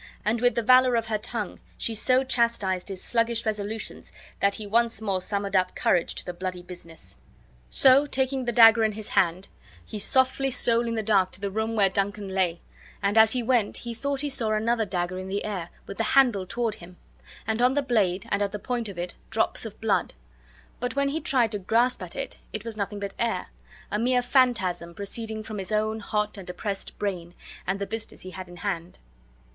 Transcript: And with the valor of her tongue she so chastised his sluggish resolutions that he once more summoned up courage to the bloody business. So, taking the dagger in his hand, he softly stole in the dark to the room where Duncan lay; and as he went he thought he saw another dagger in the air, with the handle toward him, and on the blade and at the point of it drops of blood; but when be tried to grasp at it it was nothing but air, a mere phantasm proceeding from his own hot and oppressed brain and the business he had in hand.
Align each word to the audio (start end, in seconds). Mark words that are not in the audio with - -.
And 0.25 0.41
with 0.41 0.55
the 0.55 0.63
valor 0.63 0.95
of 0.95 1.05
her 1.09 1.19
tongue 1.19 1.59
she 1.77 1.93
so 1.93 2.23
chastised 2.23 2.89
his 2.89 3.03
sluggish 3.03 3.45
resolutions 3.45 4.11
that 4.39 4.55
he 4.55 4.65
once 4.65 4.99
more 4.99 5.21
summoned 5.21 5.55
up 5.55 5.75
courage 5.75 6.15
to 6.15 6.25
the 6.25 6.33
bloody 6.33 6.63
business. 6.63 7.19
So, 7.69 8.07
taking 8.07 8.45
the 8.45 8.51
dagger 8.51 8.83
in 8.83 8.93
his 8.93 9.09
hand, 9.09 9.47
he 9.85 9.99
softly 9.99 10.49
stole 10.49 10.87
in 10.87 10.95
the 10.95 11.03
dark 11.03 11.29
to 11.33 11.39
the 11.39 11.51
room 11.51 11.75
where 11.75 11.87
Duncan 11.87 12.29
lay; 12.29 12.61
and 12.99 13.15
as 13.15 13.33
he 13.33 13.43
went 13.43 13.77
he 13.85 13.93
thought 13.93 14.21
he 14.21 14.29
saw 14.31 14.53
another 14.53 14.85
dagger 14.87 15.19
in 15.19 15.27
the 15.27 15.45
air, 15.45 15.69
with 15.85 15.99
the 15.99 16.03
handle 16.17 16.47
toward 16.47 16.73
him, 16.81 16.97
and 17.45 17.61
on 17.61 17.75
the 17.75 17.83
blade 17.83 18.25
and 18.31 18.41
at 18.41 18.51
the 18.51 18.57
point 18.57 18.89
of 18.89 18.97
it 18.97 19.13
drops 19.29 19.65
of 19.65 19.79
blood; 19.79 20.15
but 20.79 20.95
when 20.95 21.09
be 21.09 21.21
tried 21.21 21.51
to 21.51 21.59
grasp 21.59 22.01
at 22.01 22.15
it 22.15 22.39
it 22.53 22.65
was 22.65 22.75
nothing 22.75 22.99
but 22.99 23.13
air, 23.19 23.49
a 23.91 23.99
mere 23.99 24.23
phantasm 24.23 24.95
proceeding 24.95 25.43
from 25.43 25.59
his 25.59 25.71
own 25.71 25.99
hot 25.99 26.39
and 26.39 26.49
oppressed 26.49 26.97
brain 26.97 27.35
and 27.67 27.77
the 27.77 27.85
business 27.85 28.23
he 28.23 28.31
had 28.31 28.49
in 28.49 28.57
hand. 28.65 28.97